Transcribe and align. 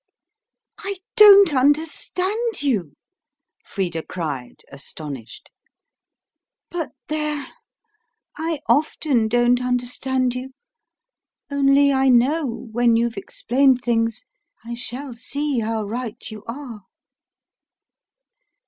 "I 0.79 0.97
don't 1.15 1.53
understand 1.53 2.63
you," 2.63 2.93
Frida 3.63 4.01
cried, 4.01 4.61
astonished. 4.71 5.51
"But 6.71 6.93
there! 7.07 7.49
I 8.35 8.61
often 8.67 9.27
don't 9.27 9.61
understand 9.61 10.33
you; 10.33 10.53
only 11.51 11.93
I 11.93 12.09
know, 12.09 12.67
when 12.71 12.95
you've 12.95 13.15
explained 13.15 13.83
things, 13.83 14.25
I 14.65 14.73
shall 14.73 15.13
see 15.13 15.59
how 15.59 15.83
right 15.85 16.17
you 16.31 16.43
are." 16.47 16.81